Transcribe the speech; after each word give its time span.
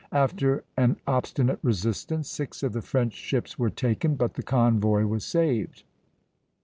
After 0.11 0.63
an 0.75 0.97
obstinate 1.05 1.59
resistance, 1.61 2.27
six 2.27 2.63
of 2.63 2.73
the 2.73 2.81
French 2.81 3.13
ships 3.13 3.59
were 3.59 3.69
taken, 3.69 4.15
but 4.15 4.33
the 4.33 4.41
convoy 4.41 5.05
was 5.05 5.23
saved. 5.23 5.83